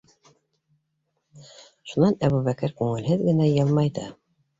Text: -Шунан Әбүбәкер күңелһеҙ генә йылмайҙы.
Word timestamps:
-Шунан 1.91 2.17
Әбүбәкер 2.29 2.73
күңелһеҙ 2.79 3.21
генә 3.29 3.51
йылмайҙы. 3.51 4.07